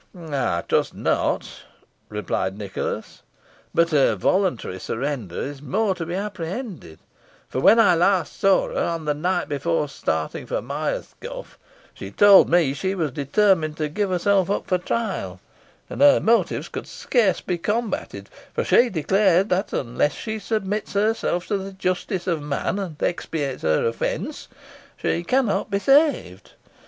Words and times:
"I 0.17 0.63
trust 0.67 0.95
not," 0.95 1.47
replied 2.09 2.57
Nicholas; 2.57 3.21
"but 3.71 3.91
her 3.91 4.15
voluntary 4.15 4.79
surrender 4.79 5.39
is 5.39 5.61
more 5.61 5.93
to 5.93 6.07
be 6.07 6.15
apprehended, 6.15 6.97
for 7.47 7.59
when 7.61 7.79
I 7.79 7.93
last 7.93 8.39
saw 8.39 8.69
her, 8.69 8.79
on 8.83 9.05
the 9.05 9.13
night 9.13 9.47
before 9.47 9.87
starting 9.87 10.47
for 10.47 10.59
Myerscough, 10.59 11.55
she 11.93 12.09
told 12.09 12.49
me 12.49 12.73
she 12.73 12.95
was 12.95 13.11
determined 13.11 13.77
to 13.77 13.89
give 13.89 14.09
herself 14.09 14.49
up 14.49 14.65
for 14.65 14.79
trial; 14.79 15.39
and 15.87 16.01
her 16.01 16.19
motives 16.19 16.67
could 16.67 16.87
scarce 16.87 17.39
be 17.41 17.59
combated, 17.59 18.27
for 18.55 18.63
she 18.63 18.89
declares 18.89 19.45
that, 19.49 19.71
unless 19.71 20.13
she 20.13 20.39
submits 20.39 20.93
herself 20.93 21.45
to 21.45 21.59
the 21.59 21.73
justice 21.73 22.25
of 22.25 22.41
man, 22.41 22.79
and 22.79 23.03
expiates 23.03 23.61
her 23.61 23.85
offences, 23.85 24.47
she 24.97 25.23
cannot 25.23 25.69
be 25.69 25.77
saved. 25.77 26.53